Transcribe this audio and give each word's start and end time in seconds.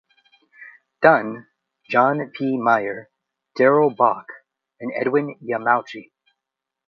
Dunn, 1.03 1.45
John 1.87 2.31
P. 2.33 2.57
Meier, 2.57 3.11
Darrell 3.55 3.93
Bock, 3.93 4.25
and 4.79 4.91
Edwin 4.95 5.35
Yamauchi. 5.43 6.09